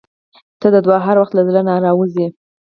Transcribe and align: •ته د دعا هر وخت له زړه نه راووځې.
•ته 0.59 0.67
د 0.73 0.75
دعا 0.85 0.99
هر 1.07 1.15
وخت 1.21 1.33
له 1.35 1.43
زړه 1.47 1.61
نه 1.67 1.73
راووځې. 1.85 2.27